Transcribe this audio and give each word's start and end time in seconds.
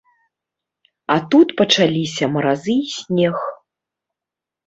А 1.15 1.17
тут 1.33 1.47
пачаліся 1.59 2.25
маразы 2.37 2.75
і 2.85 2.89
снег. 2.97 3.37